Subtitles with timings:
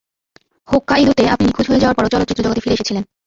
[0.67, 3.03] হোক্কাইদোতে আপনি নিখোঁজ হয়ে যাওয়ার পরও, চলচ্চিত্রজগতে ফিরে এসেছিলেন।